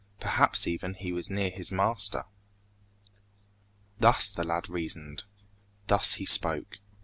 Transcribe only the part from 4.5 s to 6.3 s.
reasoned. Thus he